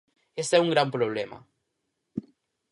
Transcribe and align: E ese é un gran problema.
E 0.37 0.39
ese 0.41 0.53
é 0.57 0.63
un 0.65 0.69
gran 0.73 0.89
problema. 0.95 1.37